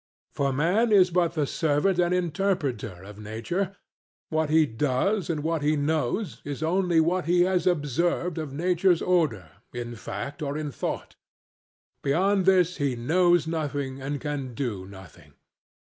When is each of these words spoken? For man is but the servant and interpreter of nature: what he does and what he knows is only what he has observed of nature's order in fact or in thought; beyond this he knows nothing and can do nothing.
For 0.33 0.51
man 0.51 0.91
is 0.91 1.11
but 1.11 1.33
the 1.33 1.45
servant 1.45 1.99
and 1.99 2.11
interpreter 2.11 3.03
of 3.03 3.19
nature: 3.19 3.75
what 4.29 4.49
he 4.49 4.65
does 4.65 5.29
and 5.29 5.43
what 5.43 5.61
he 5.61 5.75
knows 5.75 6.41
is 6.43 6.63
only 6.63 6.99
what 6.99 7.25
he 7.25 7.41
has 7.43 7.67
observed 7.67 8.39
of 8.39 8.51
nature's 8.51 9.03
order 9.03 9.51
in 9.71 9.93
fact 9.95 10.41
or 10.41 10.57
in 10.57 10.71
thought; 10.71 11.17
beyond 12.01 12.45
this 12.47 12.77
he 12.77 12.95
knows 12.95 13.45
nothing 13.45 14.01
and 14.01 14.19
can 14.19 14.55
do 14.55 14.87
nothing. 14.87 15.33